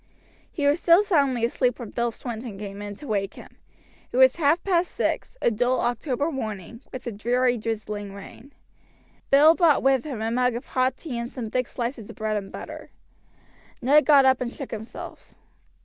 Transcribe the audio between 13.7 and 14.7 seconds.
Ned got up and